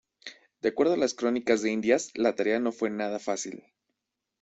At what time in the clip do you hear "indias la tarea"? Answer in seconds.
1.71-2.59